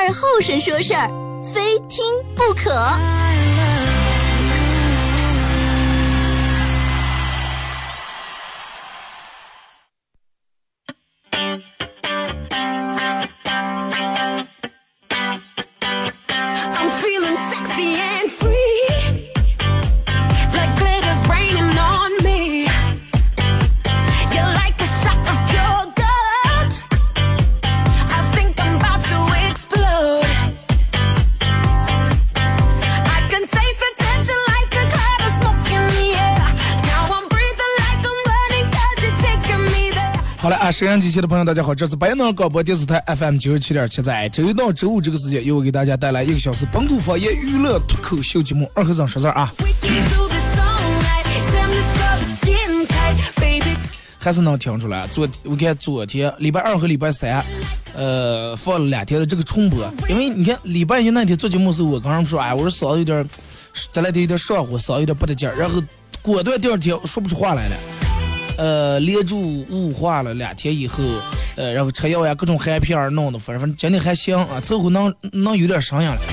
[0.00, 1.10] 二后生说事儿，
[1.52, 2.02] 非听
[2.34, 2.70] 不可。
[40.80, 48.66] 沈阳机器的朋友，大家好，这是白能广播电视台 FM 九十七点七，在周一到周五这个时间，由我给大家带来一个小时本土方言娱乐脱口秀节目。
[48.74, 49.52] 二和尚说事儿啊，
[54.18, 55.06] 还是能听出来。
[55.08, 57.44] 昨我看昨天礼拜二和礼拜三，
[57.92, 63.28] 呃，放了两天的这个重播，因为你看礼拜一那天做节目时候，我刚刚说，哎，我说嗓子有点，
[63.92, 65.78] 这两天有点上火，嗓子有点不得劲儿，然后
[66.22, 67.76] 果断第二天说不出话来了。
[68.60, 71.02] 呃，连住雾化了两天以后，
[71.56, 76.18] 呃，然后吃药呀，各种含片儿弄的，反正反正今天还行啊，凑合能能有点声音了。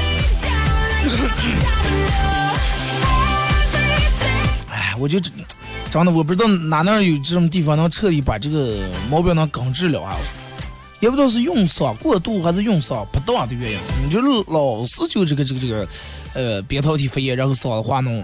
[4.70, 5.32] 哎，我就真
[5.90, 8.76] 真的我不知道哪哪有这种地方能彻底把这个
[9.10, 10.18] 毛病能根治了啊！
[11.00, 15.88] 也不知道是用嗓过度还是用嗓不当的原因，你就是老是就这个这个这个，
[16.34, 18.22] 呃，扁桃体发炎，然后嗓子化脓。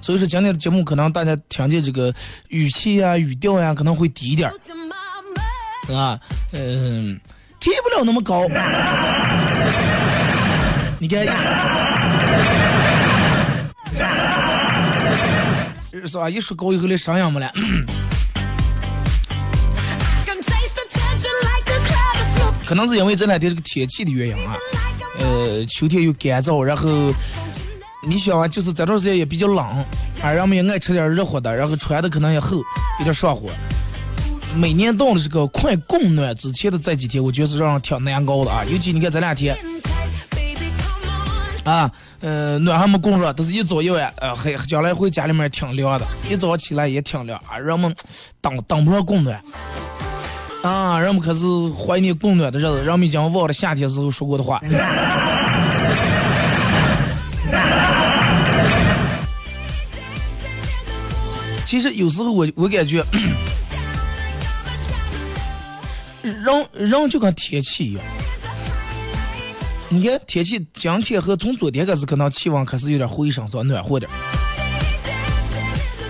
[0.00, 2.12] 所以说今天的节目可能大家听见这个
[2.48, 4.54] 语气呀、语调呀可能会低一点儿
[5.94, 6.18] 啊，
[6.52, 7.20] 嗯，
[7.58, 8.46] 提不了那么高。
[11.00, 11.24] 你看，
[16.06, 16.28] 是吧？
[16.30, 17.52] 一说高以后，连声音没了。
[22.66, 24.54] 可能是因为这两天这个天气的原因啊，
[25.18, 27.12] 呃，秋天又干燥，然后
[28.02, 29.58] 你想啊，就是这段时间也比较冷，
[30.22, 32.56] 啊，人们也爱吃点热乎的，然后穿的可能也厚，
[32.98, 33.50] 有点上火。
[34.56, 39.56] 每年到了这个快供暖之前的这几天，我觉得是让人挺难熬的啊，尤其你看这两天
[41.62, 41.90] 啊，
[42.20, 47.94] 呃，暖还没供热，但是一早一晚，呃，还将来回家里面挺凉的，一早起来也挺凉啊，人们
[48.40, 49.40] 等等不上供暖。
[50.62, 54.60] 啊，人们可是怀念供暖的日子，人们已经忘了夏天时候说过的话。
[61.70, 63.00] 其实有时候我我感觉，
[66.20, 68.02] 人人就跟天气一样。
[69.88, 73.62] 你看天气，今天和从昨天开始，可能气温开始有点回升，是吧？
[73.62, 74.10] 暖和点。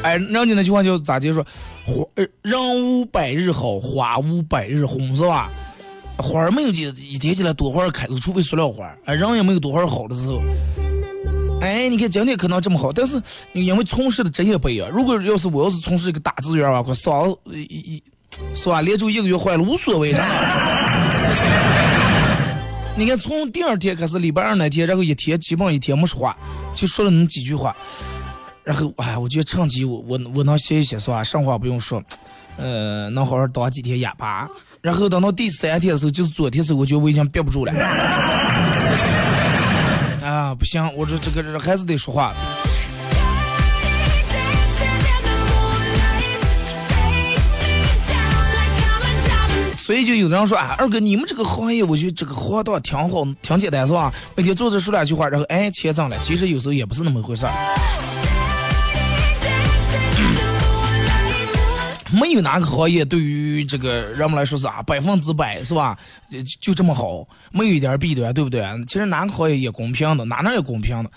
[0.02, 1.44] 哎，人家那句话叫咋接说？
[1.84, 2.06] 花
[2.40, 5.50] 人无百日好，花无百日红，是吧？
[6.16, 10.40] 花儿没有几一天起来多花儿开，除非塑料花儿，哎，人也没有多花好的时候。
[11.60, 13.22] 哎，你看今天可能这么好，但是
[13.52, 14.88] 因为从事的职业不一样。
[14.90, 18.02] 如果要是我要是从事一个打字员啊，快嗓子一一
[18.54, 18.80] 是吧？
[18.80, 20.26] 连住一个月坏了无所谓，真的。
[22.96, 26.36] 你看，从第二天开始，礼拜二那天，然后一天基本一天没说话，
[26.74, 27.76] 就说了那么几句话。
[28.64, 31.24] 然后，哎，我觉得趁机我我我能歇一歇，是吧？
[31.24, 32.02] 上话不用说，
[32.56, 34.48] 呃，能好好当几天哑巴。
[34.80, 37.72] 然后等到第三天的时候，就是昨天时候，我觉得我已经憋不住了。
[40.30, 42.32] 啊，不行，我这这个这还是得说话。
[49.76, 54.12] 所以就有的人说啊，二哥，你们这个行业，我觉得这个活道挺好，挺简单，是吧？
[54.36, 56.16] 每天坐着说两句话，然后哎，钱挣了。
[56.20, 58.19] 其实有时候也不是那么回事儿。
[62.20, 65.96] 没有哪个行业对于这个人们来说是啊百分之百是吧？
[66.30, 68.62] 就就这么好，没有一点弊端，对不对？
[68.86, 71.10] 其实哪个行业也公平的，哪哪也公平的，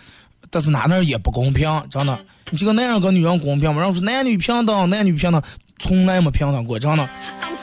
[0.50, 2.17] 但是哪哪也不公平，真的。
[2.51, 3.81] 你这个男人跟女人公平吗？
[3.81, 5.41] 人说男女平等，男女平等，
[5.79, 7.09] 从来没平等过，真的。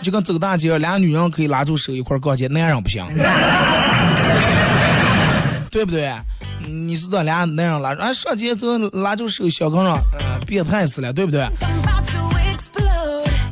[0.03, 3.07] 就跟走大街，俩女人可以拉住手一块逛街，男人不行，
[5.71, 6.13] 对不对？
[6.67, 11.47] 你是这俩男人拉，啊上街走拉住手小跟上，呃，变态死了，对不对？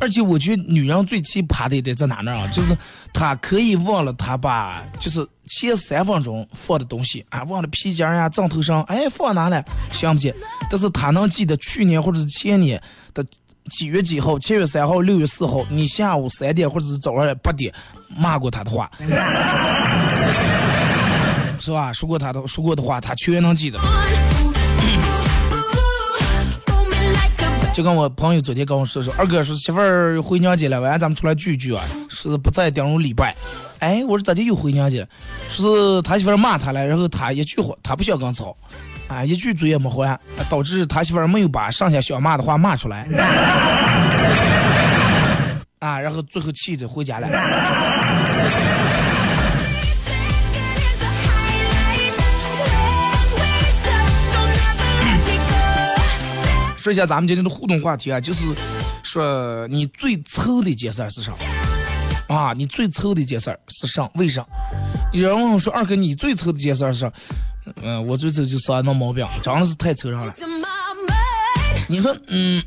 [0.01, 2.47] 而且我觉得女人最奇葩的一点在哪呢啊？
[2.47, 2.77] 就是
[3.13, 10.33] 她可以忘了她把就是前三分钟放的东西啊，忘了皮夹呀、枕头上，哎放哪了想不起，
[10.69, 12.81] 但是她能记得去年或者是前年
[13.13, 13.25] 的
[13.69, 17.73] 几月几号，七月三号、六月四号，你下午三点或者是早上八点
[18.17, 18.89] 骂过她的话，
[21.59, 21.91] 是吧？
[21.93, 23.79] 说过她的说过的话，她全能记得。
[27.73, 33.33] 就跟我朋友昨天跟我说说，二哥说媳妇儿回娘家了，晚上咱们出来聚聚啊，说是不在顶用礼拜。
[33.79, 35.07] 哎，我说咋就又回娘家了？
[35.49, 38.53] 说是他媳妇儿骂他了，然后他一句话他不想跟吵，
[39.07, 40.19] 啊，一句嘴也没还，
[40.49, 43.07] 导致他媳妇儿没有把上下想骂的话骂出来。
[45.79, 47.29] 啊，然后最后气的回家了。
[56.79, 58.45] 说一下咱们今天的互动话题啊，就是
[59.03, 61.33] 说你最愁的一件事儿是啥？
[62.29, 64.09] 啊，你最愁的一件事儿是啥？
[64.15, 64.45] 为啥？
[65.11, 67.11] 有人问我说：“二哥，你最愁的一件事儿是啥？”
[67.83, 70.33] 嗯、我最臭就是爱闹毛病，真的是太愁上了。
[71.87, 72.63] 你说，嗯，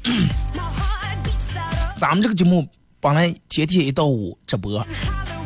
[1.97, 2.69] 咱们这个节目
[3.01, 4.85] 本来天天一到五直播，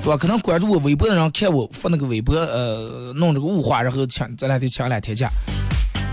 [0.02, 0.16] 对吧？
[0.16, 5.30] 可能关注我微博的人看我发那个微博，呃，弄这个雾化，然后请这两天请两天假。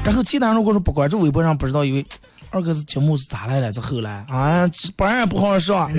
[0.05, 2.05] 然后其他人如果说不关注微博上，不知道以为
[2.53, 3.71] 二哥是节目是咋来了？
[3.71, 5.75] 是后来啊，不然不好说。
[5.75, 5.95] Don't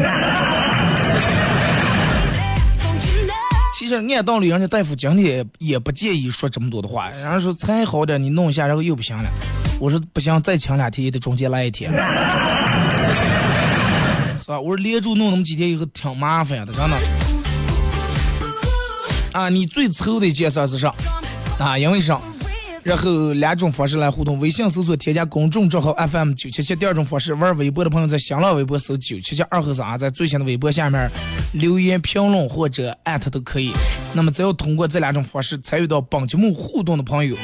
[3.17, 3.33] you know?
[3.77, 7.11] 其实按道理，人家大夫今天也不建议说这么多的话。
[7.11, 9.29] 人家说才好点，你弄一下，然后又不行了。
[9.81, 11.91] 我说不行，再请两天也得中间来一天，
[14.41, 14.61] 是吧？
[14.61, 16.97] 我说连住弄那么几天以后挺麻烦的，真的。
[19.33, 20.95] 啊，你最愁的一件事是啥？
[21.59, 22.21] 啊，因为啥？
[22.85, 31.11] 然后两种方式来互动：微信搜索添加公众账号 FM 九七七；第二种方式，玩微博的朋友在新浪微博搜九七七二和尚，在最新的微博下面
[31.55, 33.73] 留言评论或者艾特都可以。
[34.13, 37.35] 那么只要通过这两种方式参与到本节目互动的朋友，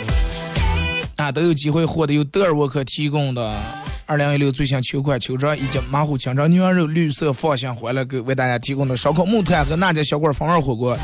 [1.16, 3.56] 啊，都有机会获得由德尔沃克提供的
[4.04, 10.94] 二零一六最新秋款秋装以及马虎清蒸牛羊肉绿色放心欢乐给为大家提供的烧烤木炭和那家小馆风味火锅，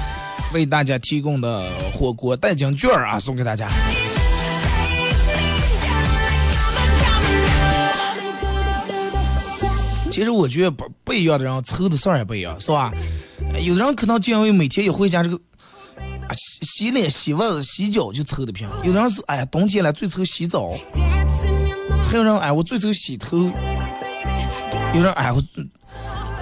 [0.52, 3.66] 为大家提供的火锅代金券啊，送给大家。
[10.16, 12.90] 其实我觉得不不一样的人抽的事儿也不一样，是吧？
[13.60, 20.70] 有的人可能就因为每天一回家这个啊洗洗脸、洗袜子、洗脚就抽的频，有的人是哎呀冬天了最愁洗澡，
[22.08, 23.36] 还有人哎我最愁洗头，
[24.94, 25.42] 有人哎我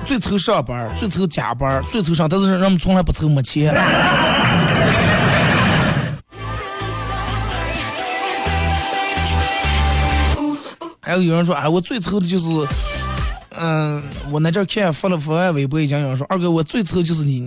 [0.07, 3.75] 最愁上班、最愁加班、最愁上，但是人们从来不愁没钱。
[11.01, 12.47] 还有有人说，哎，我最愁的就是，
[13.59, 17.41] 嗯、我那阵儿看发了发微博，已经有人说，二哥，我最愁就是你，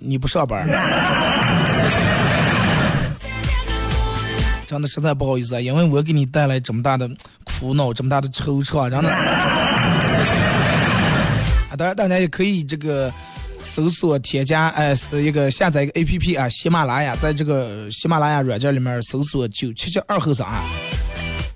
[0.00, 0.66] 你不上班儿。
[4.66, 7.10] 真的实在不好意思啊，因为我给你带来这么大的
[7.44, 9.10] 苦恼，这么大的惆怅，真的。
[11.70, 13.12] 啊，当然大家也可以这个
[13.62, 20.62] 搜索添加，哎、是一个下载一个 A P P 啊，喜马拉雅，在这个喜马拉雅软件里面搜索九七七二后生啊。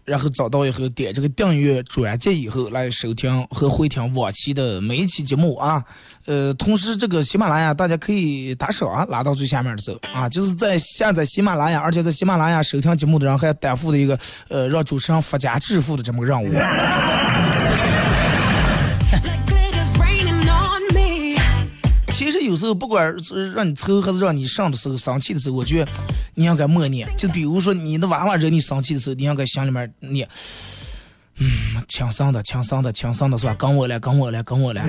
[0.05, 5.83] 然后找到以后点这个订阅转接以后来收听和回听往期的每一期节目啊，
[6.27, 14.19] 呃，同时这个喜马拉雅大家可以打赏啊，拉到最下面的时候啊，就是在下载喜马拉雅，而且在喜马拉雅收听节目的人还担负的一个
[14.49, 17.74] 呃让主持人发家致富的这么个任务。
[22.55, 25.91] 有时候不管是让你抽还是让你上的时候生气的时候，我觉得
[26.35, 30.29] 你应该默念，就比如说你的娃娃惹你生气的时候，你应该心里面念。
[31.39, 33.53] 嗯，轻声的，轻声的，轻声的，是吧？
[33.55, 34.85] 跟我来，跟我来，跟我来。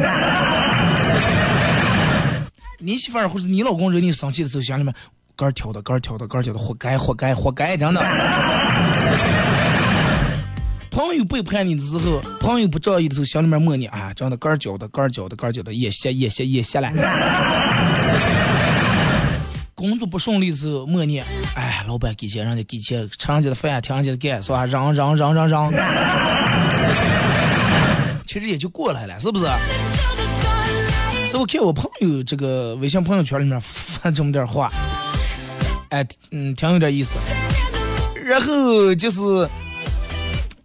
[2.78, 4.94] 你媳妇儿或者你老公惹你生气的时候，心里面
[5.36, 9.55] 杆挑的，杆挑的，杆挑的，活该，活该，活该，真的。
[10.96, 16.90] 朋友背叛你的时候，朋友不仗义的时候，心里面默念啊，这样的杆儿脚的，杆儿脚的，杆儿脚的，也歇，也歇，也歇了。
[19.76, 21.26] 工作不顺利的时候，默念，
[21.58, 24.66] 哎，老板给钱，人家给钱，吃人家的饭，听人家的干，是吧？
[24.66, 25.70] 嚷嚷嚷嚷嚷，
[28.26, 29.46] 其实也就过来了，是不是？
[31.30, 34.72] 这我看我朋友这个微信朋友圈里面发这么点话，
[35.90, 37.18] 哎，嗯，挺有点意思。
[38.26, 39.20] 然后就是，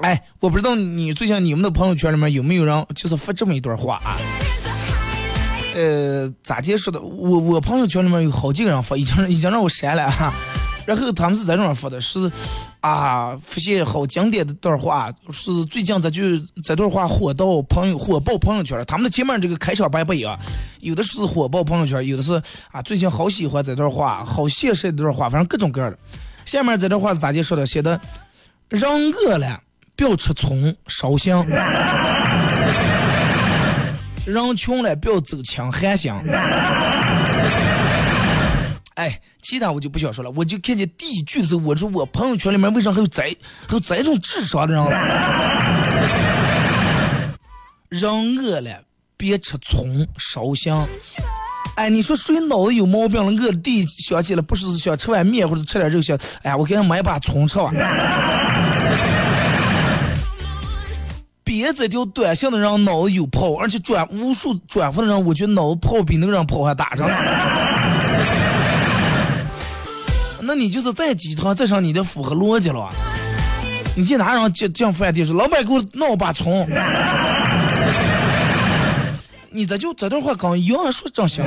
[0.00, 4.16] 哎，我不知道你最近你们的朋友圈里面有没有人就是发这么一段话啊？
[5.74, 7.00] 呃，咋解释的？
[7.00, 10.32] 我我朋友圈里面有好几个人发，已经已经让我删了哈。
[10.86, 12.30] 然后他们是在这儿发的，是
[12.80, 18.84] 啊，发现好经典的段话，是最近这句这段话火到朋友火爆朋友圈了。
[18.86, 20.36] 他们的前面这个开场白不一样，
[20.80, 22.42] 有的是火爆朋友圈，有的是
[22.72, 25.98] 啊，最近好喜欢这段话，好现实这段话，反正各种各样的。
[26.46, 27.66] 下面这段话是咋介说的？
[27.66, 28.00] 写的
[28.70, 29.62] 人饿了
[30.00, 31.46] 不要吃葱烧香，
[34.24, 36.18] 人穷了不要走亲寒香。
[38.94, 43.28] 哎，其他我就不想说了，我就看见第一句的时候，我说我朋友圈里面为啥还有这还
[43.98, 44.82] 有这种智商的人？
[47.90, 48.70] 人饿了
[49.18, 50.88] 别吃葱烧香。
[51.76, 53.30] 哎，你说谁脑子有毛病了？
[53.32, 57.70] 饿了第一想起来不是想吃碗面或者吃点肉，想哎呀，我给他买把葱吃吧。
[61.50, 67.12] 别这条短信的人脑子有泡，而且转无数转发的人，我觉得脑子泡比那个人泡还大着呢。
[70.42, 72.88] 那你就是再鸡汤再上你的符合逻辑了。
[73.96, 76.64] 你进哪让进进饭店说老板给我弄把葱，
[79.50, 81.44] 你这就这段话刚一样说真行，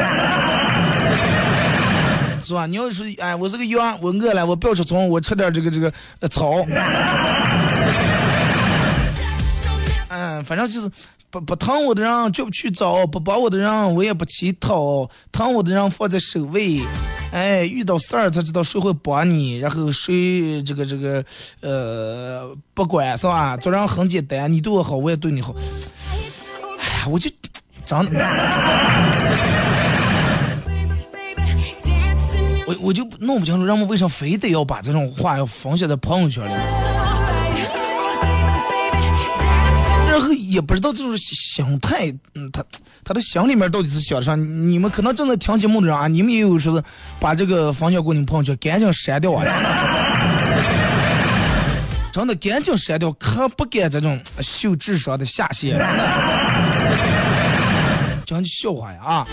[2.43, 2.65] 是吧？
[2.65, 6.55] 你要是哎，我是个羊，我饿了，我不要吃葱，我吃点这个这个呃草。
[10.43, 10.89] 反正就是
[11.29, 16.81] 不不疼我的人就不去找，不帮我的人我也不乞讨，疼我的人放在首位。
[17.31, 21.25] 哎，遇到事儿才知道谁会帮你，然后谁这个这个
[21.61, 23.57] 呃不管是吧？
[23.57, 25.55] 做人很简单，你对我好，我也对你好。
[26.77, 27.31] 哎，我就
[27.83, 28.19] 真的，
[32.67, 36.53] 我我就弄不清楚，人们为啥非得要把这种话要分享在朋友圈里。
[40.53, 42.63] 也不知道这种心态，嗯，他
[43.03, 44.35] 他的心里面到底是想啥？
[44.35, 46.83] 你们可能正在听节目的人啊，你们也有说是
[47.19, 49.43] 把这个方向过你们朋友圈，赶紧删掉啊！
[52.13, 55.79] 真的赶紧删掉，可不干这种秀智商的下线，
[58.23, 59.27] 讲笑话呀啊！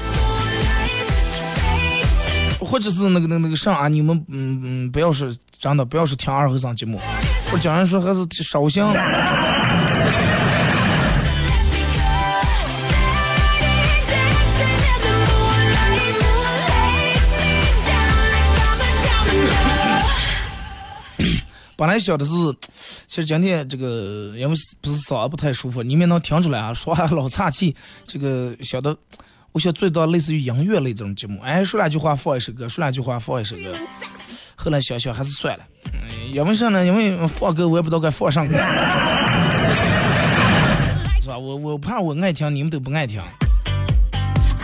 [2.59, 6.99] 或者是那个那个那个啥啊，你们嗯嗯，不要是真的，不要是听二和尚节目，
[7.53, 8.91] 我讲人说还是烧香。
[21.81, 22.31] 本来想的是，
[23.09, 27.75] 其实今天这个因为不是嗓子不太舒服，你们能听出来啊，说话老岔气。
[28.07, 28.95] 这个想的，
[29.53, 33.75] 我想做到类似于音乐类这种节目，哎，说两句话放一首歌，说两句话放一首歌。
[34.57, 35.65] 后来想想还是算了，
[36.31, 36.85] 因为啥呢？
[36.85, 38.53] 因为放歌我也不知道该放啥歌，
[41.23, 41.39] 是吧？
[41.39, 43.19] 我我怕我爱听，你们都不爱听。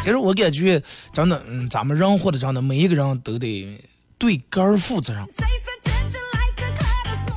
[0.02, 0.82] 其实我感觉
[1.14, 3.80] 真的，嗯，咱们人活的真的，每一个人都得
[4.18, 5.26] 对个儿负责任。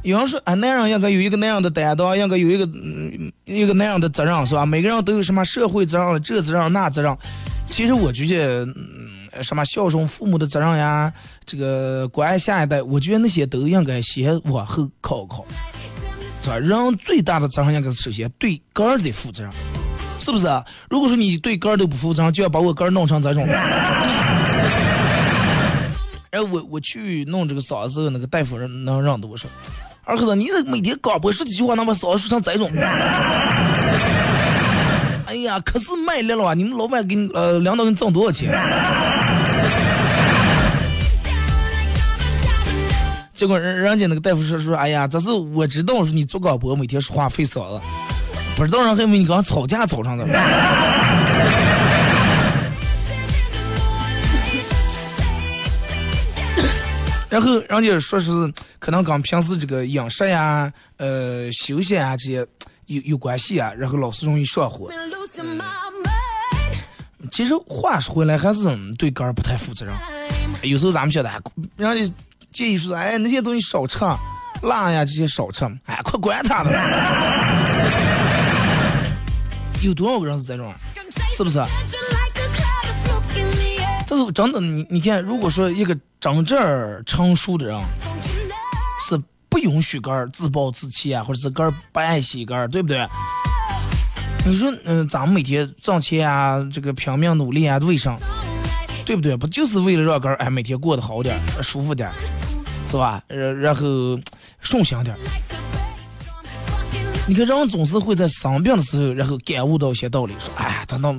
[0.04, 4.66] 有人说，啊，男人应该有一个那样的担当，应该有一个嗯一个那样的责任，是吧？
[4.66, 7.16] 每个人都有什么社会责任，这责任那责任。
[7.70, 11.12] 其实我觉得，嗯，什么孝顺父母的责任呀，
[11.46, 15.46] 这个关爱下一代，我觉得那些都应该先往后靠靠，
[16.42, 16.58] 是吧？
[16.58, 19.52] 人最大的责任应该是首先对个儿得负责任，
[20.22, 20.48] 是不是？
[20.90, 23.46] 如果说你对个儿都不负责任，就要把我个儿弄成这种。
[26.32, 29.50] 哎我我去弄这个嗓子，那个大夫能让的我说。
[30.10, 32.68] 二和尚，你这每天广播说几句话，能把嗓子说成这种？
[35.28, 36.56] 哎呀，可是卖力了啊！
[36.56, 38.52] 你们老板给你呃领导给你挣多少钱？
[43.36, 47.80] 结果人人家那个大夫说说，哎呀，这是我知道，说你做广播每天说话费嗓子，
[48.56, 50.26] 不知道人还以为你刚吵架吵上的。
[57.30, 58.32] 然后人家说是
[58.80, 62.46] 可能跟平时这个饮食呀、呃休闲啊这些
[62.88, 64.90] 有有关系啊，然后老是容易上火。
[67.32, 68.64] 其实话说回来，还是
[68.98, 69.94] 对肝儿不太负责任。
[70.64, 71.30] 有时候咱们晓得，
[71.78, 72.14] 人家
[72.52, 74.00] 建议说，哎，那些东西少吃，
[74.64, 76.72] 辣呀这些少吃，哎，快管他的。
[79.84, 80.74] 有多少个人是这种？
[81.38, 81.60] 是不是？
[84.10, 87.80] 但是真的，你你看，如果说一个真正成熟的人，
[89.08, 93.08] 是不允许个儿自暴自弃啊，或者是个儿不爱惜个儿，对不对？
[94.48, 98.18] 你说，嗯，咱们每天挣钱啊，这个拼命努力啊，为啥？
[99.06, 99.38] 对不对？
[99.38, 102.10] 不就是为了让个儿哎每天过得好点、舒服点，
[102.90, 103.22] 是吧？
[103.28, 104.20] 然然后
[104.60, 105.16] 顺心点。
[107.28, 111.16] 你看，人总是会在生病的时候，然后感悟到一些道理，说，哎，等到。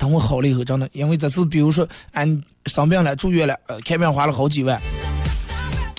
[0.00, 4.80] 等我好了以后，真的，因为这次比如说，俺生病了，住院了，呃，看病花了好几万，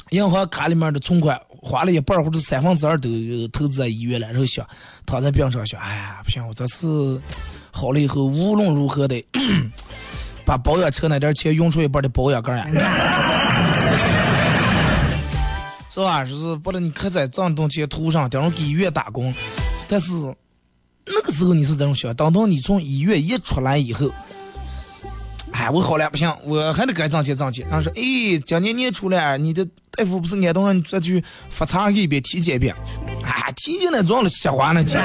[0.10, 3.08] 银行卡里面的存款花了一半或者三分之二都
[3.54, 4.68] 投资在医院了，然后想
[5.06, 7.22] 躺在病床上，哎呀，不行，我这次
[7.72, 9.24] 好了以后，无论如何得
[10.44, 12.66] 把保养车那点钱用出一半的保养杆呀，
[15.94, 16.26] 是吧？
[16.26, 19.32] 就是把你刻在这东西头上，等于给医院打工，
[19.88, 20.12] 但是
[21.06, 24.12] 那个时候你是这种想，等到你从医院一出来以后。
[25.52, 27.68] 哎，我好了，不行，我还得该挣钱挣钱。
[27.68, 28.02] 然后说，哎，
[28.46, 32.74] 今年年初了，你的大夫不是按动让你再去复查一遍、体检一遍？
[33.24, 35.02] 啊，体检那装了瞎花那钱，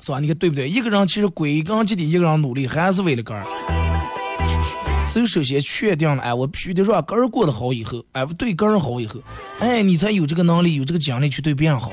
[0.00, 0.20] 是吧？
[0.20, 0.68] 你看对不对？
[0.68, 3.44] 一个人其实归根结底，一个人努力还是为了个儿。
[5.08, 9.22] 所以首先确定了，哎，我必须得让根儿过得好以后，哎，我对根儿好以后，
[9.60, 11.90] 哎，你才有这个能力、有这个精力去对别人好。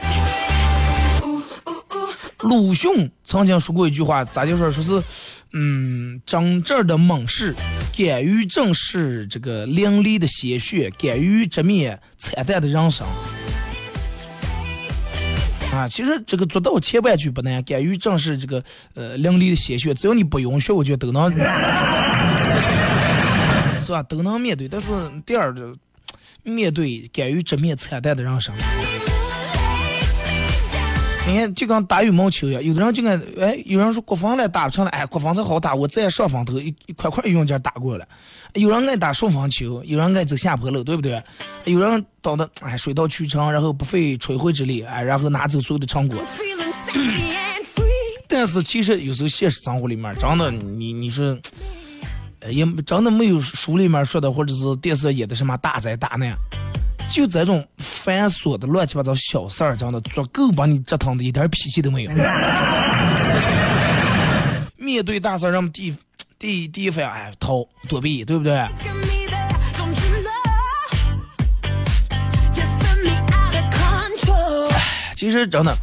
[2.39, 5.01] 鲁迅曾经说过一句话，咋就说说是，
[5.53, 7.55] 嗯，真正的猛士，
[7.97, 13.07] 敢于正视这个淋漓的鲜血，敢于直面惨淡的人生。
[15.71, 18.61] 啊，其实这个做到前半句不难，敢于正视这个
[18.93, 21.33] 呃淋漓的鲜血，只要你不晕血，我觉得都能，
[23.93, 24.03] 吧？
[24.03, 24.67] 都能面对。
[24.67, 24.89] 但是
[25.25, 25.75] 第二个，
[26.43, 28.53] 面对敢于直面惨淡的人生。
[31.25, 38.05] 你看，就跟打羽毛球一样，有的人就跟哎，有人说国防来打不成了，哎，国防才好打，我在上风头一一块块用劲打过了。
[38.55, 41.23] 有人爱打顺风球，有人爱走下坡路，对不对？
[41.63, 46.21] 有人懂得哎，水到渠成，然后不费吹灰之力，哎，然后拿走所有的成果。
[48.27, 51.37] 但是其实有时候现实生活里面，真的你你说，
[52.49, 56.35] 也真的没有书里面说的，或者是电视演的什么大灾大难。
[57.09, 62.11] 就这种繁琐的乱七八糟小事儿，真的足够把你折腾的一点脾气都没有。
[64.77, 65.95] 面对大事儿，让我们第
[66.39, 68.65] 第第一反应，哎，逃躲避，对不对？
[75.15, 75.73] 其实真的，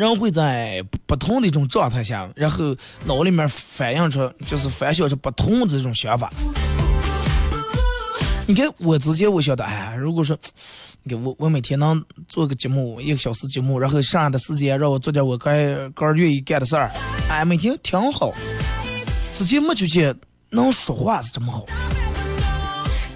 [0.00, 6.30] 人会在不同的一种状态下，然后脑里面反映出，就是反射出不同的这种想法。
[8.46, 10.36] 你看，我之前我晓得，哎，如果说，
[11.04, 16.90] 你看我我每天能做个节目，一个小时节目，然后剩下的时间让我做点我该该愿意干的事儿，
[17.28, 18.32] 哎，每天挺好。
[19.32, 20.18] 之前没觉得
[20.50, 21.64] 能说话是这么好，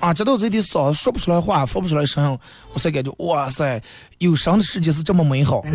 [0.05, 2.39] 啊，直到这点嗓子说不出来话，发不出来声，
[2.75, 3.81] 我才感觉，哇塞，
[4.19, 5.65] 有声的世界是这么美好。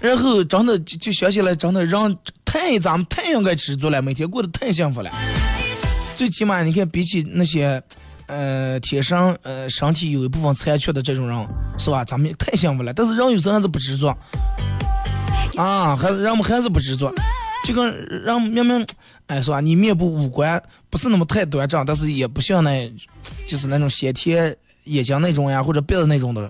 [0.00, 5.10] 然后真的就就想起来，真的让太咱们太应该知足了，每天过得太幸福了。
[6.16, 7.82] 最起码你看，比起那些，
[8.26, 11.46] 呃，天生呃身体有一部分残缺的这种人，
[11.78, 12.06] 是吧？
[12.06, 12.90] 咱们太幸福了。
[12.94, 14.10] 但是人有时候还是不知足，
[15.58, 17.12] 啊，还是人们还是不知足。
[17.64, 18.86] 就跟人明明，
[19.26, 19.60] 哎，是吧？
[19.60, 22.90] 你面部五官不是那么太端正，但是也不像那，
[23.46, 26.48] 就是那种先天眼睛那种呀，或者鼻子那种的。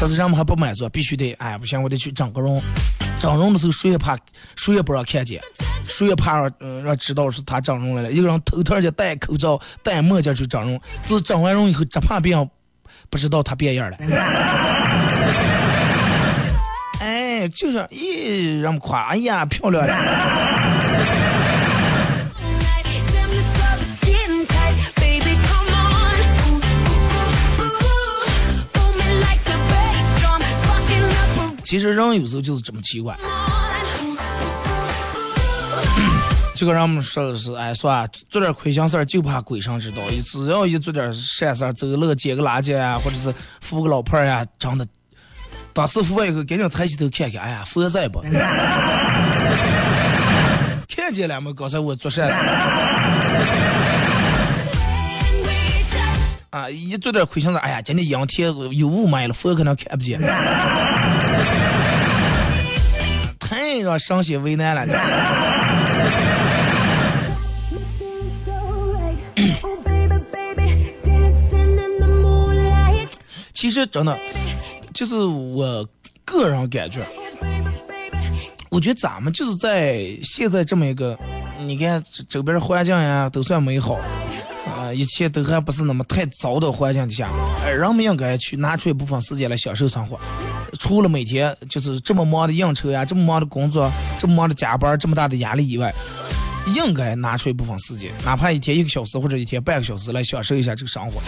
[0.00, 2.60] 但是人们还不满足，必须得，哎，不行，我得去整个容。
[3.20, 4.18] 整容的时候，谁也怕，
[4.56, 5.40] 谁也不让看见，
[5.84, 8.10] 谁也怕让，嗯，让知道是他整容来了。
[8.10, 12.50] 一个人偷偷的戴口罩、戴墨镜去整容，就是整完容以后，只怕别人
[13.08, 13.96] 不知道他变样了。
[17.48, 19.92] 就是，咦，人们夸，哎呀，漂亮了。
[31.64, 33.16] 其实人有时候就是这么奇怪。
[36.54, 44.86] 这个人们说的是，哎，说啊，做点亏心事儿就怕鬼神知道，只要一做点善事儿，走路捡个垃圾啊，或者是扶个老婆呀，真的，
[45.74, 48.20] 当时扶完以后，赶紧抬起头看看，哎呀，佛在不？
[50.94, 51.50] 看见了吗？
[51.56, 52.34] 刚才我做善事。
[56.50, 60.20] 啊，一做点亏心事，哎呀，今天阴天有雾霾了，佛可能看不见。
[63.40, 64.86] 太让伤心为难了。
[73.54, 74.18] 其实真的，
[75.02, 75.84] 就是我
[76.24, 77.00] 个人感觉，
[78.70, 81.18] 我觉得咱们就是在现在这么一个，
[81.58, 83.98] 你看周边环境呀都算美好，
[84.64, 87.28] 啊，一切都还不是那么太糟的环境底下，
[87.68, 90.20] 人们应该去拿出一部分时间来享受生活。
[90.78, 95.92] 除了每天就是这么忙的应酬呀，这么忙的工作，这么忙的加班，这么大的压力以外，
[96.76, 101.20] 应该拿出一部分时间，哪怕一天一个小时或者一天半个小时来享受一下这个生活。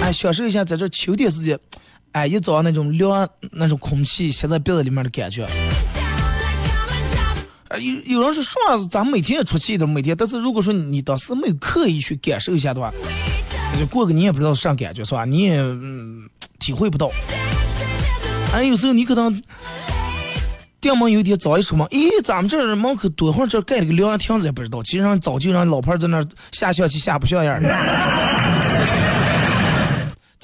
[0.00, 1.58] 哎，享受一下在这秋天时间，
[2.14, 5.44] 哎，一早上那种凉那种空气吸在鼻子里面的感觉。
[7.70, 12.92] 呃，有有人说说咱们每天也出去的，每天，但是如果说你当时没有刻意去感受一下的话，
[13.72, 15.24] 那就过个年也不知道是啥感觉，是吧？
[15.24, 16.28] 你也嗯
[16.60, 17.10] 体会不到。
[18.52, 19.42] 哎，有时候你可能
[20.80, 28.63] 店门有一天早一出门，咦，咱们这门口多会儿这盖了个凉亭子也不知道，其实上早就让老婆在那儿下象棋下不像样了。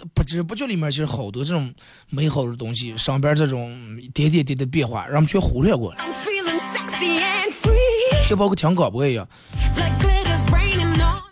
[0.00, 1.70] 这不知不觉里面其实好多这种
[2.08, 5.98] 美好的东西，上边这种一点点点的变化，让我们全忽略过了。
[8.26, 9.28] 就包括听广播一样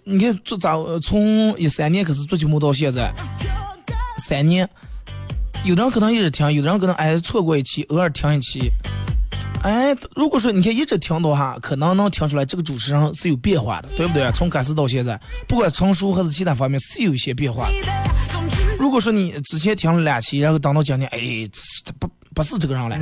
[0.05, 3.11] 你看做咋呃从一三年开始做节目到现在
[4.27, 4.69] 三年，
[5.65, 8.71] 有的人可能一直听，有的人可能哎错过一期，偶尔听一期。
[9.63, 14.31] 哎，如果说你看一直听的话，可能能听出来这个主持人是有变化的，对不对？
[14.33, 17.67] 从开始到现在，不管成熟还是其他方面，是有一些变化
[18.79, 21.19] 如果说你之前听了两期，然后等到今天，哎，
[21.85, 22.97] 他不不是这个人了。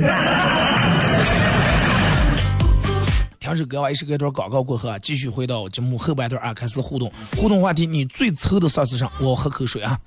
[3.39, 7.11] 听首歌吧，一首歌一段广告过后啊，继续回到节目后半段啊，开始互动。
[7.37, 9.97] 互动话题，你最丑的算是啥，我喝口水啊。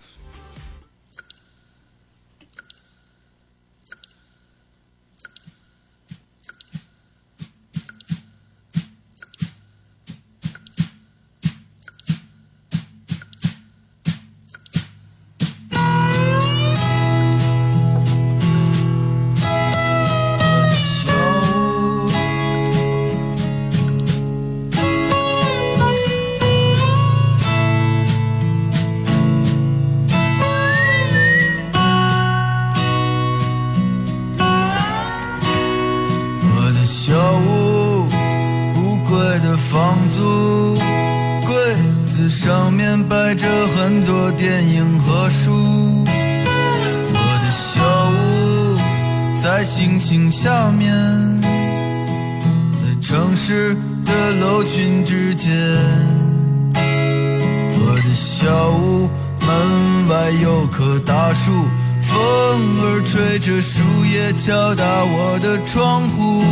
[64.32, 66.42] 敲打我的窗户。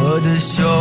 [0.00, 0.77] 我的小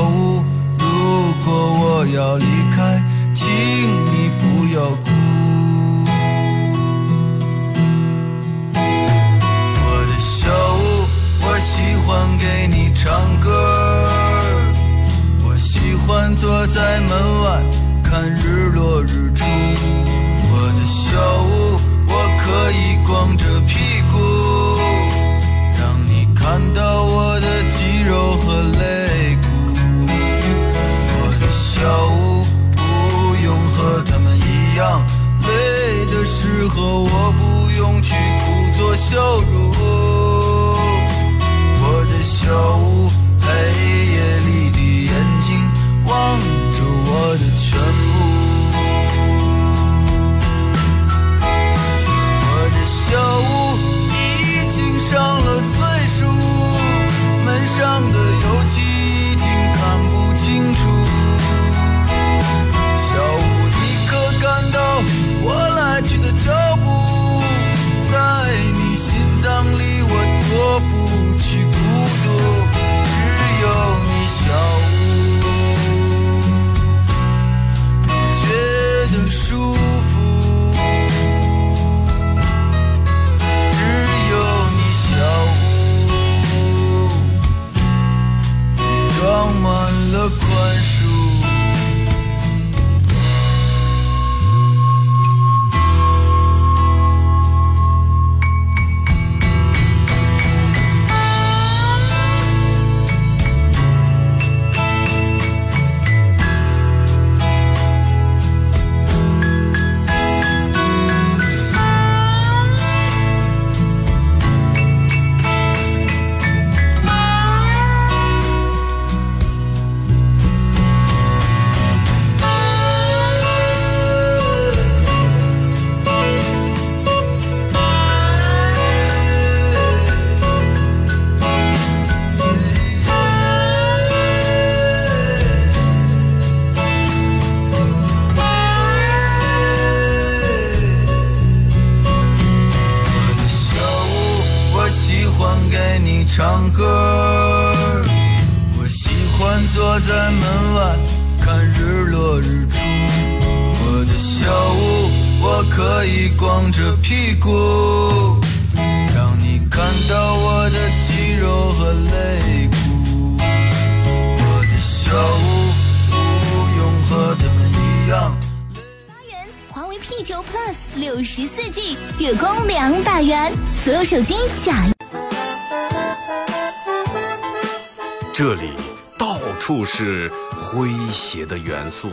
[181.68, 182.10] 元素，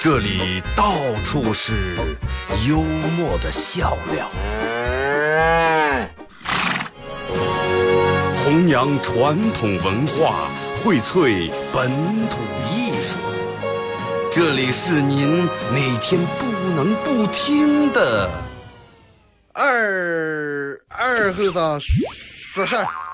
[0.00, 0.92] 这里到
[1.24, 1.94] 处是
[2.66, 2.80] 幽
[3.16, 4.28] 默的笑料，
[8.34, 10.48] 弘扬传统文化，
[10.82, 11.88] 荟萃本
[12.28, 13.16] 土艺术。
[14.32, 18.28] 这里是您每天不能不听的。
[19.52, 23.07] 二二后生说事儿。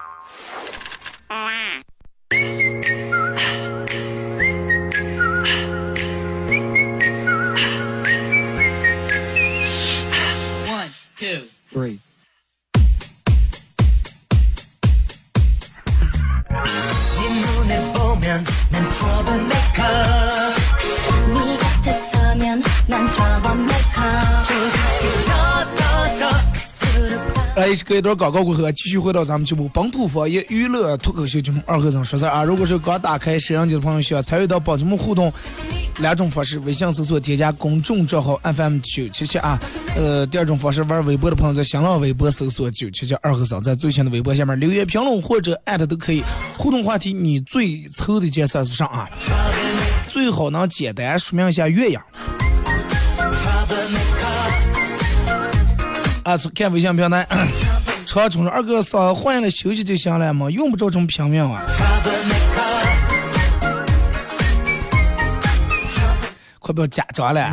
[27.97, 32.43] 一段广告过后，继续回到咱们节目《本土方言娱乐脱口秀节目二和尚说事》啊！
[32.43, 35.33] 如果是刚打开摄像机的朋友，需要参与到本节目互动，
[35.99, 39.59] 两种方式：微信搜索添加公众账号 FM 九七七啊。
[39.97, 46.23] 呃，第二种方式，玩微博的朋友在新浪微博搜索九七七二和尚，在最新的微博下面留言评论或者艾特都可以。
[46.57, 49.09] 互动话题：你最抽的一件事是啥啊？
[50.09, 51.99] 最好能简单说明一下原因。
[56.25, 57.27] 啊，看微信平台，
[58.15, 61.65] 长春二哥嫂换了休息就行了嘛，用不着这么拼命啊。
[66.61, 67.51] 快不要假装了。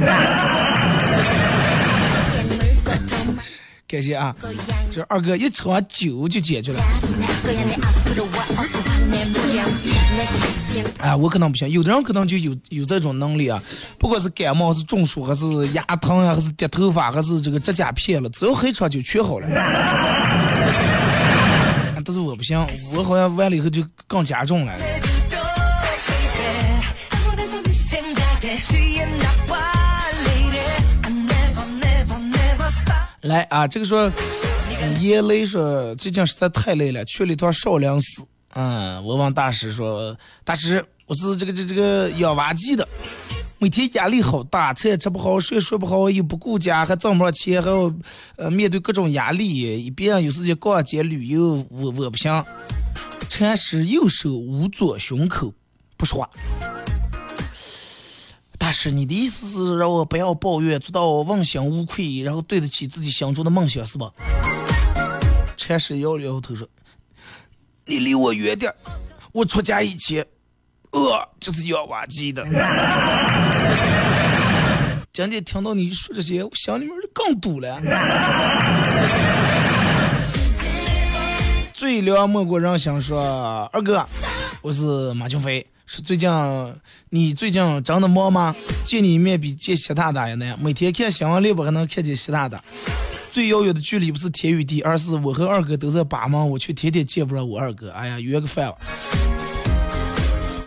[3.88, 4.36] 感谢啊，
[4.92, 6.80] 这二哥一场酒就解决了。
[11.00, 13.62] 啊，我可能不行，有的人可能就有有这种能力啊，
[13.98, 19.48] 不管是感冒、是中暑，还是牙疼呀，还是掉头发，还是这个指甲片了，只要黑车就全好了。
[22.04, 22.60] 但是我不行，
[22.94, 24.74] 我好像完了以后就更加重了。
[33.22, 34.12] 来啊，这个说，
[35.00, 38.24] 叶雷说最近实在太累了，去了一趟少林寺。
[38.54, 42.88] 嗯，我问大师说，大师，我是这个这这个养娃鸡的，
[43.60, 47.94] 每天压力好大，吃也吃不好，睡也睡不好，又不顾家，还挣不上钱，还要
[48.36, 52.44] 呃面对各种压力，一边有时间逛街旅游，我我不行。
[53.30, 55.54] 禅师右手捂左胸口，
[55.96, 56.30] 不说话。
[58.58, 64.12] 大师，你的意思是让我不要抱怨，做到问心无愧，然后对得起自己心中的梦想，是吧？
[65.56, 66.68] 禅师摇了摇头说
[67.92, 68.74] ：“你离我远点，
[69.34, 70.26] 我出家以前，
[70.92, 72.42] 呃，就是养娃鸡的。
[75.12, 77.82] 今天听到你说这些，我心里面就更堵了。
[81.74, 84.08] 最凉莫过人心说，二哥，
[84.62, 85.68] 我是马俊飞。
[85.86, 86.30] 是最近
[87.10, 88.56] 你最近真的忙吗？
[88.86, 92.64] 见你一面比见习大大也难，每天看新闻联播还能看见习大大。
[93.32, 97.90] 最遥远的距离不是天与地，而是我和二哥都在巴门，我却天天见不着我二哥。
[97.92, 98.74] 哎呀，约个饭，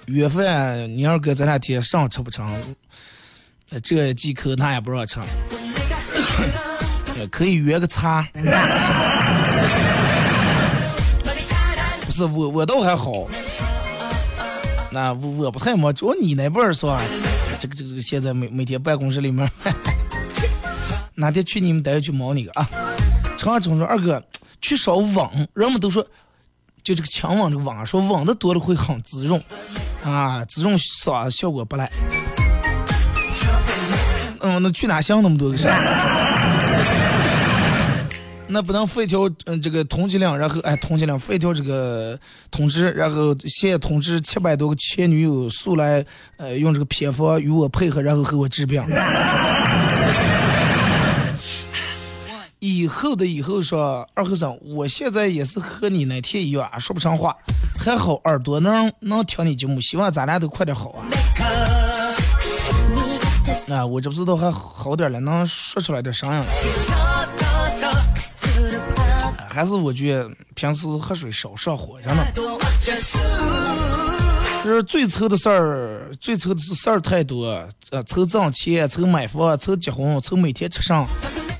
[0.07, 2.51] 约饭，你二哥这两天上吃不成，
[3.69, 5.21] 呃这忌口他也不让吃，
[7.31, 8.27] 可以约个茶。
[12.07, 13.29] 不是我，我倒还好。
[14.91, 16.99] 那我我不太忙，主要你那边儿是吧？
[17.61, 19.47] 这个这个这个，现在每每天办公室里面，
[21.15, 22.69] 哪天去你们单位去忙你个啊？
[23.37, 24.23] 长春说二哥
[24.61, 26.03] 去烧网，人们都说
[26.83, 29.43] 就这个强网这个网，说网的多了会很滋润
[30.05, 31.91] 啊，滋润啥效果不赖。
[34.41, 35.69] 嗯，那去哪想那么多个事？
[38.47, 42.19] 那不能发一条嗯这个通缉令，然后哎通缉令发一条这个
[42.51, 46.05] 通知，然后现通知七百多个前女友速来
[46.37, 48.81] 呃用这个偏方与我配合，然后和我治病。
[52.85, 57.35] 以后的以后说二和尚，我现在也是和你那天一样啊，说不上话，
[57.79, 61.01] 还好耳朵能能听你节目，希望咱俩都快点好啊。
[63.75, 66.45] 啊，我这不知道还好点了，能说出来点声音了。
[69.49, 72.27] 还是我觉得平时喝水少上火，真的。
[74.63, 77.47] 就是最愁的事儿，最愁的事儿太多，
[77.91, 81.07] 呃，愁挣钱，愁买房，愁结婚，愁每天吃上，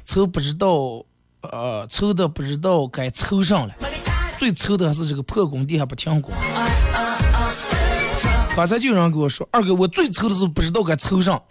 [0.05, 1.05] 愁不知道，
[1.53, 3.75] 呃，抽的不知道该抽上了。
[4.39, 6.33] 最抽的还是这个破工地还不停工。
[8.57, 11.41] 刚才就有人跟我说，二哥，我最抽的是不知道该抽上。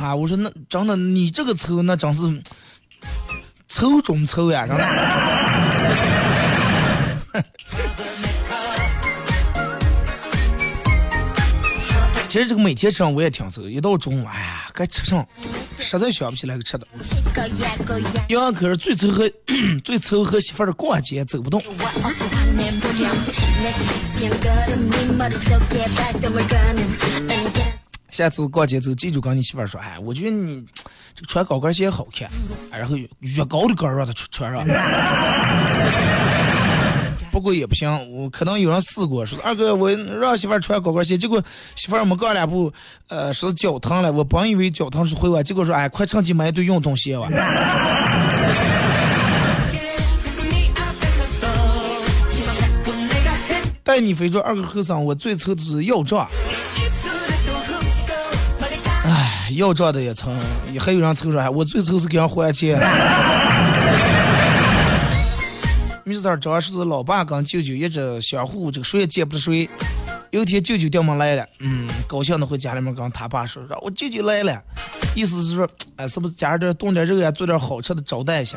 [0.00, 2.42] 啊，我说那真的，你这个抽那真是
[3.66, 4.84] 抽中抽呀，真的。
[12.36, 15.26] 其实这个每天吃上我也挺愁，一到中午，哎呀，该吃上，
[15.78, 16.86] 实在想不起来个吃的。
[18.28, 19.26] 有人可是最愁和
[19.82, 21.62] 最愁和媳妇儿逛街走不动，
[28.10, 30.62] 下次逛街走，记住跟你媳妇儿说，哎，我觉得你
[31.16, 32.28] 这穿高跟鞋好看，
[32.70, 34.66] 然后越高的跟儿让她穿穿上。
[37.36, 41.38] 不过也不行，我可能有人试过，说二哥我让媳妇儿穿高跟鞋，结果
[41.74, 42.72] 媳妇儿没刚两步，
[43.08, 47.28] 呃，说脚疼了，我本以为脚疼是回完，结果说哎，快趁机买一对运动鞋吧。
[53.82, 56.26] 带你飞着二个后生，我最愁的是要账。
[59.04, 60.34] 哎，要账的也成，
[60.80, 62.80] 还有人愁说，哎，我最愁是给人还钱。
[66.08, 69.68] 米子儿主要是老爸跟舅舅一直相互这个谁也见不得谁。
[70.30, 74.62] 有一天舅舅掉门来了，嗯，高兴的回家里面跟他爸说，说我舅舅来了，
[75.16, 78.56] 意思是说，哎，是不是加上点炖点肉呀，做点好吃的招待一下？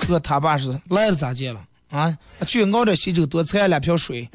[0.00, 1.60] 结果他爸说来了咋见了？
[1.90, 4.26] 啊，去熬点喜酒，多喝两瓢水。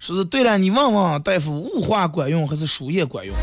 [0.00, 3.36] 说是对了，你问问大夫，雾化管用还是输液管用？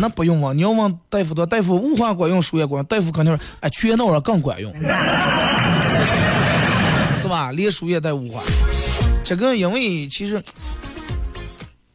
[0.00, 4.72] 那不用问，你要问大夫的，大夫雾化管用，输液管用，大夫肯定说，哎，缺脑上更管用，
[7.16, 7.50] 是吧？
[7.52, 8.42] 连输液带雾化，
[9.24, 10.42] 这个因为其实，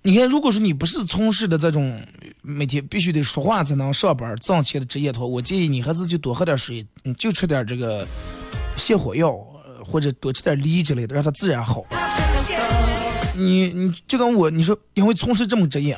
[0.02, 2.00] 你看，如果说你不是从事的这种
[2.42, 8.06] 每天必须得说话才能上班挣钱的职业的话，我建议你还是就多喝点水，你就吃点这个
[8.76, 9.34] 泻火药，
[9.86, 11.86] 或者多吃点梨之类的，让它自然好。
[13.36, 15.98] 你你就跟我你说，因为从事这么职业。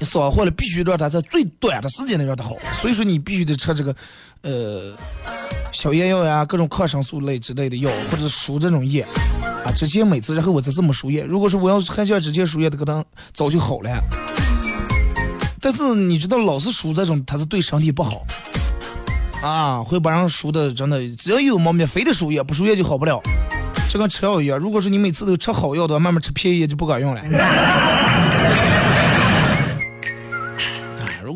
[0.00, 3.94] 你烧坏了，必须让它在最短的时间内让它好，所以说你必须得吃这个，
[4.40, 4.96] 呃，
[5.72, 9.02] 消炎药呀，各种抗生素类之类的药，或者输这种液
[9.64, 9.70] 啊。
[9.76, 13.90] 之前每次然后我再这么输液，如果说我要是还像之前输液的，可能早就好了。
[15.60, 18.24] 但是你知道，老是输这种，它是对身体不好
[19.42, 23.20] 啊，会把人输的真的，只要有毛病，非得输液，不输液就好不了。
[23.90, 27.20] 就跟吃药一样，如果说你每次都吃好药的话，慢慢吃便宜就不管用了。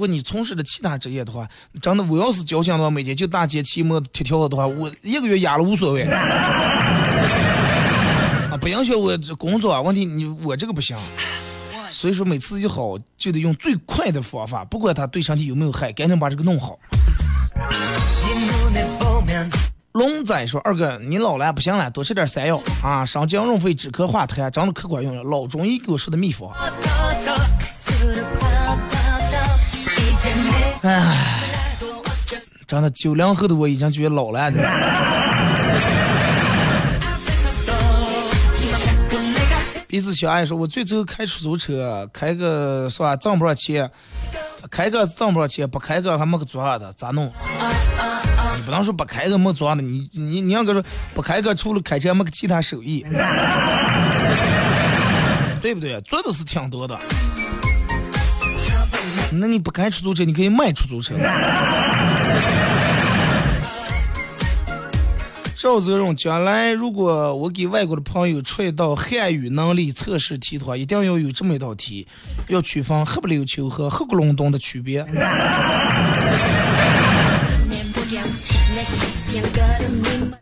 [0.05, 1.49] 果你从事的其他职业的话，
[1.81, 6.03] 真的我要是交心的话，每天就打街骑摩铁条的话，我一个月压了无所谓。
[8.51, 10.95] 啊，不影响我工作，问题你我这个不行。
[11.91, 16.79] 所以说每次一好就得用最快的方法，不管它对身体有没有害，赶紧把这个弄好。
[19.93, 25.23] 龙仔说：“二哥，你老了不行了，多吃点山药啊，生姜润肺止咳化痰，真的可管用了。
[25.23, 26.51] 老中医给我说的秘方。”
[30.87, 31.79] 唉，
[32.67, 34.53] 真的九零后的我已经觉得老了。
[39.89, 43.91] 彼此相爱说，我最后开出租车，开个是吧，挣不上钱，
[44.71, 47.33] 开个挣不上钱，不开个还没个做啥的，咋弄？
[48.57, 53.07] 你不能说不开个没做啥的，你你你要个说不开个，除了开车没个其他手艺，
[55.63, 55.99] 对不对？
[56.03, 57.01] 做的是挺多的。
[59.39, 61.15] 那你不开出租车，你可以卖出租车。
[65.57, 72.07] 赵泽荣，将来如果我给外国的朋友出一道汉语能力测试题的话，一定要有这么一道题，
[72.49, 75.07] 要区分黑不溜秋和黑咕隆咚的区别。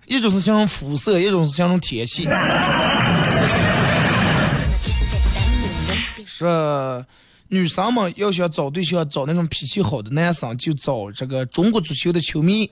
[0.06, 2.28] 一种是形容肤色，一种是形容天气。
[6.26, 7.04] 是。
[7.52, 12.62] 女生们要想找对象，找那种脾气好的男生，就找这个中国足球的球迷。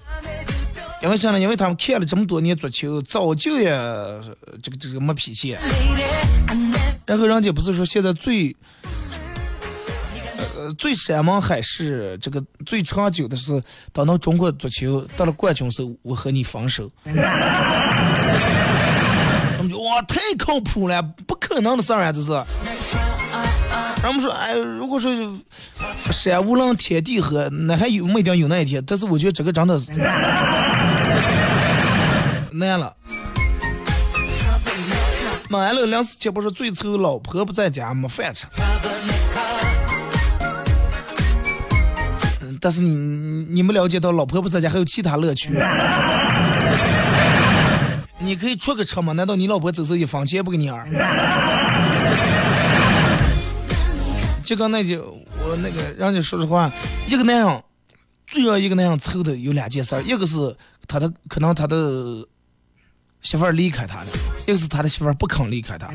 [1.02, 1.38] 因为啥呢？
[1.38, 3.68] 因为他们看了这么多年足球，早就也
[4.62, 5.54] 这个这个没脾气。
[7.04, 8.56] 然后人家不是说现在最
[10.56, 13.62] 呃最山盟海誓，这个最长久的是
[13.92, 16.90] 等到中国足球得了冠军时候，我和你分手。
[17.04, 17.12] 他
[19.58, 22.32] 们就哇，太靠谱了，不可能的事儿啊，这是。
[24.02, 25.12] 人们说，哎，如果说
[26.10, 28.82] 山无棱，天地合，那还有没一定有那一天。
[28.86, 29.78] 但是我觉得这个真的，
[32.52, 32.96] 难了。
[35.50, 38.46] 买了两次七不是最愁，老婆不在家没饭吃。
[42.60, 42.94] 但是你
[43.50, 45.50] 你们了解到老婆不在家还有其他乐趣？
[48.18, 49.12] 你可以出个车嘛？
[49.12, 50.86] 难道你老婆走时候一分钱不给你儿？
[54.50, 55.00] 就跟那就
[55.38, 56.68] 我那个让你说实话，
[57.06, 57.62] 一个男人
[58.26, 60.56] 最让一个男人愁的有两件事儿，一个是
[60.88, 62.26] 他的可能他的
[63.22, 64.06] 媳妇儿离开他了，
[64.48, 65.86] 一个是他的媳妇儿不肯离开他。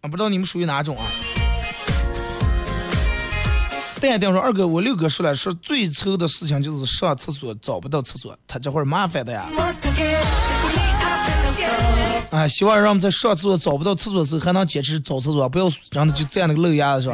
[0.00, 1.04] 啊，不知道你们属于哪种啊？
[4.00, 9.48] 淡定说二哥，我六哥说了，说最愁的事情就是上厕所找不到厕所，他这会儿麻烦的呀。
[12.30, 17.08] 啊，希望让我们在上厕所找不到厕所时还能坚持找厕所，不要让他就占那个漏牙子是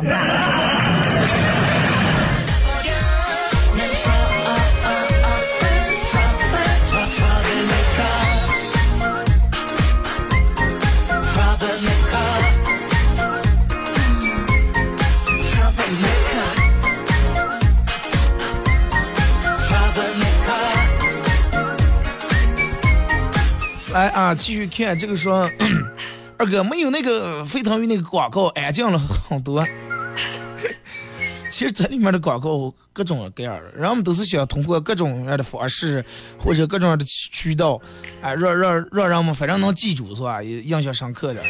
[24.35, 25.49] 啊，继续看这个说，
[26.37, 29.65] 二哥没有那个沸腾鱼那个广告，安静了很多。
[31.49, 36.05] 其实这里面的广告各种各样的，人们都是想通过各种各样的方式
[36.37, 37.81] 或者各种各样的渠渠道，
[38.21, 40.43] 哎，让让让人们反正能记住是吧？
[40.43, 41.41] 也印象深刻的。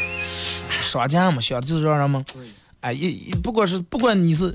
[0.82, 2.22] 商家嘛，想的就是让人们，
[2.80, 4.54] 哎，一一不管是不管你是，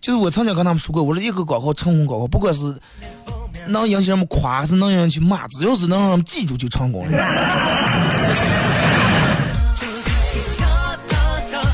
[0.00, 2.72] 就是我曾经跟他们说过，我说一个广告成功广告，不管是
[3.68, 7.18] 能引起人们夸，还是能让人去骂，只要是能让人们记住就成功了。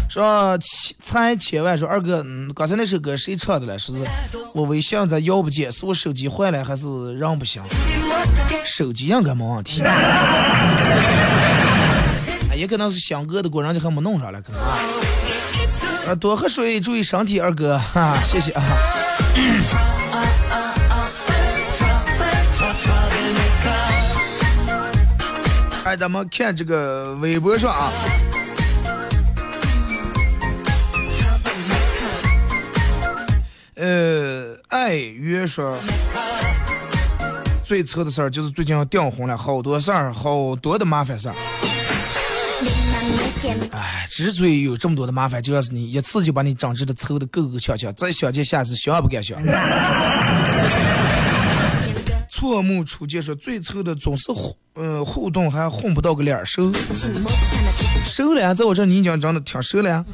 [0.09, 3.77] 说千才千万说二哥，嗯，刚才那首歌谁唱的了？
[3.77, 3.93] 是
[4.53, 6.87] 我微信咋要不见，是我手机坏了，还是
[7.19, 7.61] 人不行？
[8.65, 9.83] 手机应该没问题，
[12.51, 14.79] 哎也可能是响哥的过，人家还没弄上来，可能啊。
[16.07, 18.63] 啊，多喝水，注意身体，二哥，哈，谢谢啊。
[25.85, 27.93] 哎，咱们看这个微博上啊。
[33.75, 35.77] 呃，爱约说，
[37.63, 41.35] 最愁的事儿就是最近要订婚了，好多事儿，好多的麻烦事儿。
[43.73, 49.39] 哎，之所以有这么多的麻烦，就要是你一次就把你整治的愁的够够呛呛，再想见下次想也不敢想。
[52.45, 56.71] 错目初见说最臭的总是互呃互动还混不到个脸熟，
[58.05, 60.05] 熟了呀，在我这你已经长得挺熟了呀。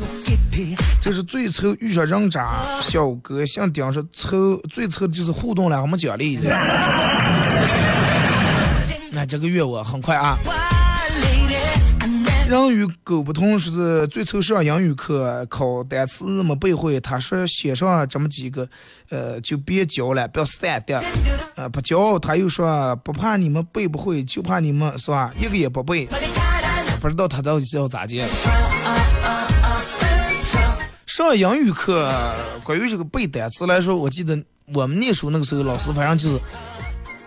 [1.00, 2.52] 这是最臭遇上人渣，
[2.82, 6.38] 小哥姓丁说丑最臭的就是互动了，还没奖励。
[9.10, 10.38] 那这个月我很快啊。
[12.50, 17.00] 人与狗不同，是最愁上英语课考单词没背会。
[17.00, 18.68] 他说写上这么几个，
[19.08, 21.00] 呃，就别教了，不要散掉。
[21.54, 25.32] 呃，不教，他又说不怕你们背不会，就怕你们是吧？
[25.38, 26.08] 一个也不背。
[27.00, 28.26] 不知道他到底是要咋接。
[31.06, 32.12] 上英语课，
[32.64, 34.36] 关于这个背单词来说，我记得
[34.74, 36.42] 我们念书那个时候，老师反正就是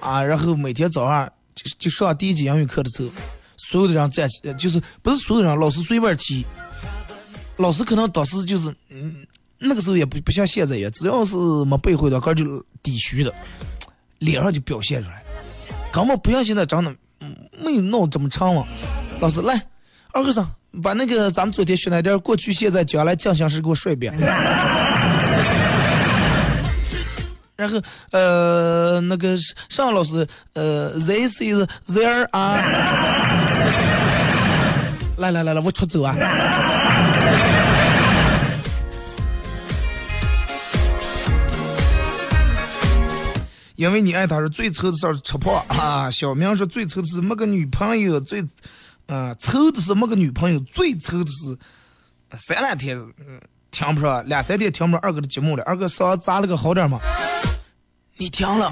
[0.01, 3.09] 啊，然后每天早上就就上第一节英语课的时候。
[3.57, 6.45] 所有的人站起，就是不是所有人，老师随便提。
[7.57, 9.25] 老师可能当时就是，嗯，
[9.59, 11.35] 那个时候也不不像现在也，只要是
[11.65, 12.43] 没背会的，个就
[12.81, 13.33] 底虚的，
[14.17, 15.23] 脸上就表现出来，
[15.91, 16.93] 根本不像现在长得，
[17.63, 18.65] 没有闹这么长嘛。
[19.19, 19.61] 老师来，
[20.13, 20.49] 二和尚
[20.81, 24.11] 把那个咱们昨天学那点过去、现在、将来进行时给我说一遍。
[27.55, 27.79] 然后，
[28.11, 29.35] 呃，那个
[29.69, 32.61] 尚老师，呃，this is there are，
[35.17, 36.15] 来来来来，我出走啊！
[43.75, 46.09] 因为你爱他是最愁的事儿吃胖啊。
[46.09, 48.43] 小明说最愁的是没个女朋友，最，
[49.05, 51.55] 啊，愁的是没个女朋友，最愁的是
[52.37, 53.39] 三两天，嗯。
[53.73, 55.63] 听不上，两三天听不上二哥的节目了。
[55.63, 56.99] 二哥嗓子咋了个好点吗？
[58.15, 58.71] 你听了。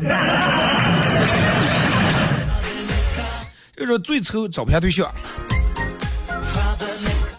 [3.76, 5.12] 就说最愁找不下对象，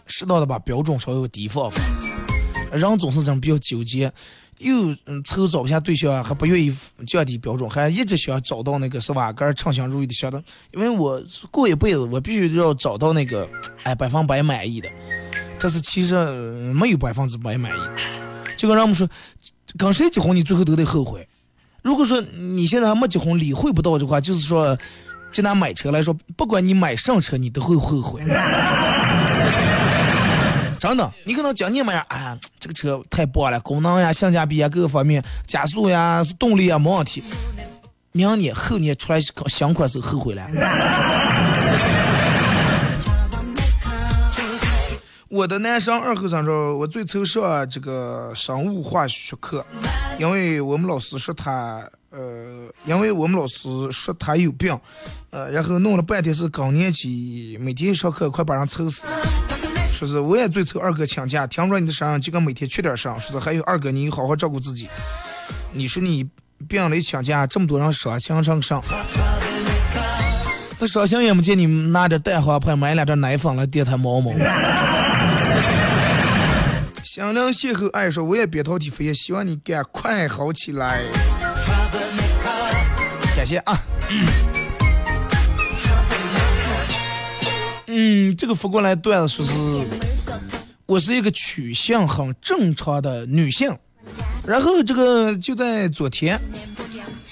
[0.09, 1.81] 适当的把标准稍微低放放。
[2.73, 4.13] 人总是这样比较纠结，
[4.59, 4.75] 又
[5.07, 9.33] 嗯愁找不下对象，还不愿意降低标准，还一直想找到那个是吧？
[9.33, 10.43] 跟称心如意的相的。
[10.73, 13.49] 因为我过一辈子，我必须要找到那个
[13.85, 14.89] 哎百分百满意的。
[15.63, 16.17] 但是其实
[16.75, 17.81] 没有百分之百满意，
[18.57, 19.09] 就跟人们说，
[19.79, 21.29] 跟谁结婚你最后都得后悔，
[21.83, 24.77] 如果说你现在还没结婚，理会不到的话，就是说，
[25.33, 28.21] 就拿买车来说，不管你买上车，你都会后悔。
[30.81, 37.23] 真的，你可能今年买，哎呀，这个车太棒了，功能呀、性价比呀各个方面，加速呀、动力呀没问题。
[38.11, 40.45] 明年后年出来想款时后悔了。
[45.33, 49.65] 我的男生二后生说，我最愁上这个生物化学课，
[50.19, 54.79] 因为我们老师说他，呃，因为我们老师说他有病，
[55.31, 59.13] 呃，然后弄了半天是高年级，每天上课快把人愁死了。
[59.91, 63.19] 说是我也最愁二哥请假，听说你的声音就跟每天缺点声。
[63.19, 64.87] 说是还有二哥你好好照顾自己。
[65.73, 66.29] 你说你
[66.69, 68.83] 病了请假，这么多人伤心成伤。
[70.79, 74.33] 他伤心也没见你拿着蛋黄派买两袋奶粉来垫他毛毛。
[77.15, 81.03] 心灵邂逅爱说我也扁桃体肥，希望你赶快好起来。
[83.37, 83.79] 感谢啊。
[87.87, 89.53] 嗯，这个发过来段子说是，
[90.87, 93.77] 我是一个取向很正常的女性，
[94.47, 96.41] 然后这个就在昨天，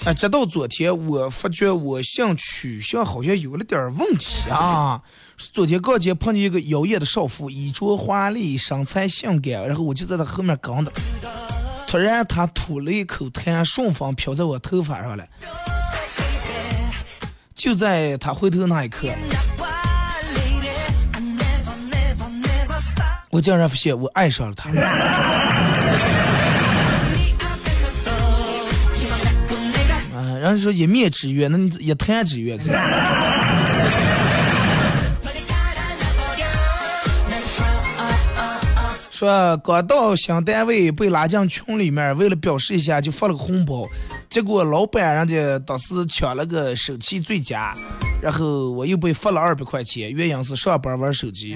[0.05, 5.01] 啊，直到昨天我发觉我性取向好像有了点问题啊。
[5.37, 10.91] 昨天逛街碰见一个妖艳的少妇，衣着华丽，身材性感，然后我就在她后面跟着，
[11.87, 15.25] 突然她吐了一口痰，顺风飘在我头发上了，
[17.55, 19.07] 就在她回头那一刻。
[23.31, 24.69] 我竟然发现我爱上了他。
[30.57, 32.71] 说一面之缘，那你一谈之缘是。
[39.11, 43.87] 说刚到新单位被拉进群里面，为了表示一下就发了个红包，
[44.29, 47.75] 结果老板人家当时抢了个手气最佳。
[48.19, 51.55] 然后我又被罚了二百块钱，原因是上班玩手机。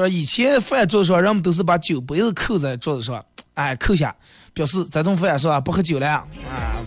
[0.00, 3.22] 说以前饭桌上人们都是把酒杯子扣在桌子上，
[3.52, 4.16] 哎扣下，
[4.54, 6.26] 表示这顿饭是吧不喝酒了啊，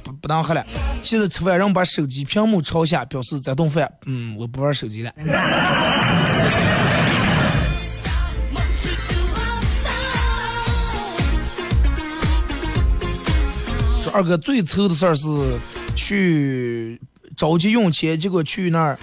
[0.04, 0.66] 不不能喝了。
[1.04, 5.12] 现在吃饭人们把手机屏幕朝下，表示这顿饭嗯我不玩手机了。
[14.02, 15.28] 说二哥最愁的事儿是
[15.96, 17.00] 去
[17.38, 18.98] 着急用钱，结果去那儿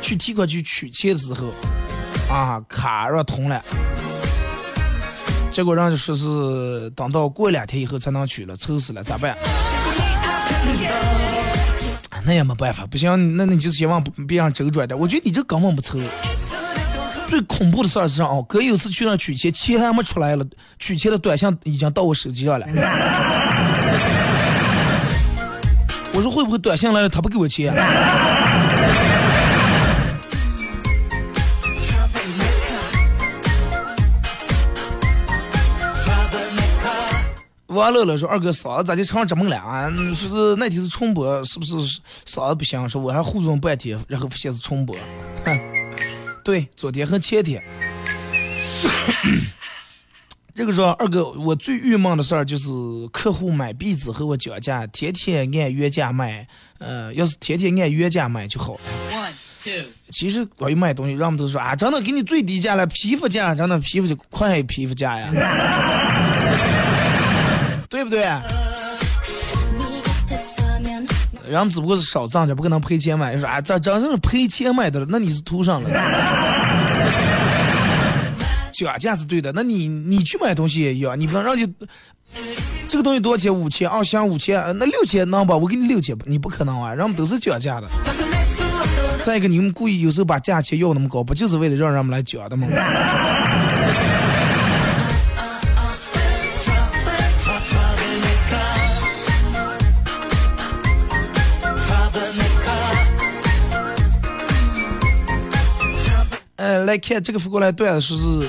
[0.00, 1.52] 去提款机取钱的时候，
[2.28, 3.62] 啊卡让通了，
[5.50, 9.36] 结果人家说是等到过两天以后才能取了，愁死了，咋办？
[12.24, 14.98] 那也没办法，不行，那你就希望别让周转点。
[14.98, 15.98] 我觉得你这根本不愁。
[17.28, 18.24] 最恐怖的事儿是啥？
[18.24, 20.44] 哦，哥有次去那取钱，钱还没出来了，
[20.80, 22.66] 取钱的短信已经到我手机上了。
[26.12, 27.72] 我说会不会短信来了他不给我钱？
[37.76, 39.90] 王乐乐说：“二哥嗓子咋就成这么了啊？
[40.14, 41.74] 说是那天是重播，是不是
[42.26, 42.88] 嗓子不行？
[42.88, 44.96] 说我还糊弄半天，然后发现是重播。
[45.44, 45.60] 哼，
[46.42, 47.62] 对，昨天和前天。
[50.54, 52.70] 这个说二哥，我最郁闷的事儿就是
[53.12, 56.48] 客户买壁纸和我讲价，天天按原价卖。
[56.78, 58.80] 呃，要是天天按原价卖就好了。
[59.12, 59.84] One two，。
[60.10, 65.30] 其实关于卖东西，人们都说啊，真的给你最低价了，批发价，真的批发就快批发价呀，
[67.88, 68.26] 对不对？
[71.48, 73.38] 人们只不过是少挣点，不可能赔钱卖。
[73.38, 75.90] 说啊，这真正是赔钱卖的了，那你是图上了。
[78.72, 81.64] 讲价是对的，那你你去买东西也一样，你不能让你
[82.88, 83.54] 这个东西多少钱？
[83.54, 85.56] 五千，啊，行五千，那六千能吧？
[85.56, 86.92] 我给你六千，你不可能啊！
[86.92, 87.88] 人们都是讲价的。
[89.24, 92.66] 再一个，你们故意有时候把价钱要那么高，不就是为了让人们来讲的吗？
[106.86, 108.48] 来看这个发过来段子，说是，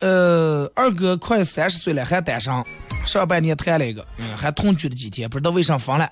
[0.00, 2.52] 呃，二哥快三十岁了还单身，
[3.04, 6.10] 上半年谈了一个，嗯，还同居了几天，不知道为啥分了。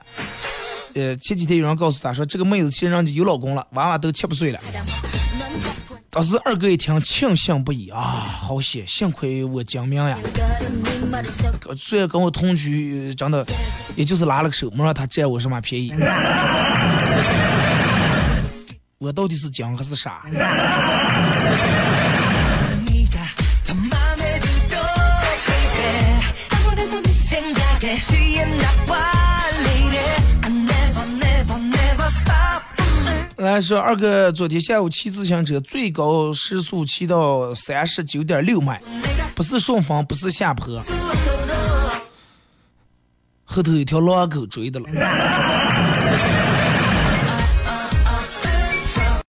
[0.94, 4.60] 呃，前几天有人告诉他说，这个妹子其实人家有老公了，娃娃都七八岁了。
[6.10, 8.00] 当时二哥一听，庆幸不已啊，
[8.40, 10.18] 好险，幸亏我精明呀。
[11.76, 13.46] 虽然跟我同居，真的
[13.96, 15.92] 也就是拉了个手，没让他占我什么便宜。
[18.98, 20.22] 我到底是讲还是傻？
[33.36, 38.82] 来说二哥昨天下午骑自行车最高时速骑到三十九点六迈
[39.36, 40.82] 不是顺风不是下坡
[43.44, 44.88] 后头有条老狗追的了。